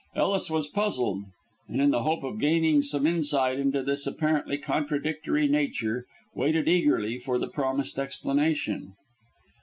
[0.15, 1.25] Ellis was puzzled,
[1.67, 7.19] and in the hope of gaining some insight into this apparently contradictory nature, waited eagerly
[7.19, 8.95] for the promised explanation.